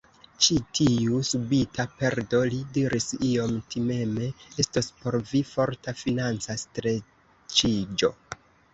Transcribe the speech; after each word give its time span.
Ĉi 0.43 0.55
tiu 0.77 1.19
subita 1.31 1.85
perdo, 1.99 2.39
li 2.55 2.63
diris 2.79 3.07
iom 3.29 3.55
timeme, 3.75 4.31
estos 4.67 4.91
por 5.05 5.21
vi 5.35 5.45
forta 5.55 5.97
financa 6.05 6.61
streĉiĝo. 6.67 8.15